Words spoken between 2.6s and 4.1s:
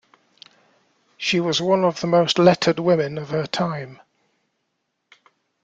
women of her time.